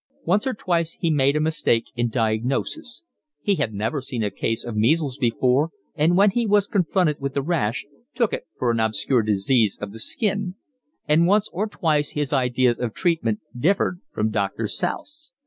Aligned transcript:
Once 0.25 0.47
or 0.47 0.55
twice 0.55 0.97
he 0.99 1.11
made 1.11 1.35
a 1.35 1.39
mistake 1.39 1.91
in 1.95 2.09
diagnosis: 2.09 3.03
(he 3.39 3.53
had 3.53 3.71
never 3.71 4.01
seen 4.01 4.23
a 4.23 4.31
case 4.31 4.65
of 4.65 4.75
measles 4.75 5.19
before, 5.19 5.69
and 5.93 6.17
when 6.17 6.31
he 6.31 6.47
was 6.47 6.65
confronted 6.65 7.19
with 7.21 7.35
the 7.35 7.41
rash 7.43 7.85
took 8.15 8.33
it 8.33 8.47
for 8.57 8.71
an 8.71 8.79
obscure 8.79 9.21
disease 9.21 9.77
of 9.79 9.91
the 9.93 9.99
skin;) 9.99 10.55
and 11.07 11.27
once 11.27 11.49
or 11.53 11.67
twice 11.67 12.13
his 12.13 12.33
ideas 12.33 12.79
of 12.79 12.95
treatment 12.95 13.41
differed 13.55 14.01
from 14.11 14.31
Doctor 14.31 14.65
South's. 14.65 15.33